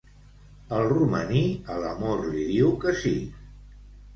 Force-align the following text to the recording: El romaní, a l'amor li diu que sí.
El 0.77 0.85
romaní, 0.91 1.43
a 1.73 1.77
l'amor 1.83 2.25
li 2.33 2.49
diu 2.49 2.73
que 2.85 2.95
sí. 3.03 3.15